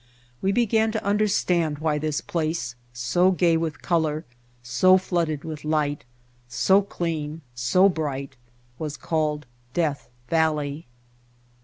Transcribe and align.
We 0.41 0.51
began 0.51 0.91
to 0.93 1.05
understand 1.05 1.77
why 1.77 1.99
this 1.99 2.21
place, 2.21 2.73
so 2.91 3.29
gay 3.29 3.55
with 3.55 3.83
color, 3.83 4.25
so 4.63 4.97
flooded 4.97 5.43
with 5.43 5.63
light, 5.63 6.05
so 6.49 6.81
clean, 6.81 7.41
so 7.53 7.87
bright, 7.87 8.35
was 8.79 8.97
called 8.97 9.45
Death 9.75 10.09
Valley. 10.27 10.87